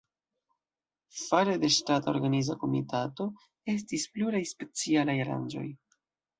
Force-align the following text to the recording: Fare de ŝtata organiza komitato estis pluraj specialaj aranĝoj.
Fare 1.23 1.57
de 1.63 1.69
ŝtata 1.75 2.09
organiza 2.15 2.57
komitato 2.65 3.29
estis 3.77 4.09
pluraj 4.17 4.45
specialaj 4.57 5.19
aranĝoj. 5.29 5.71